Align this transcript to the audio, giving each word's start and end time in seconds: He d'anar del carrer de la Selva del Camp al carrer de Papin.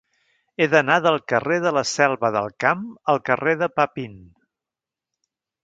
He 0.63 0.67
d'anar 0.69 0.95
del 1.07 1.17
carrer 1.33 1.57
de 1.65 1.73
la 1.77 1.83
Selva 1.89 2.33
del 2.37 2.49
Camp 2.65 2.83
al 3.15 3.23
carrer 3.29 3.55
de 3.63 3.71
Papin. 3.81 4.19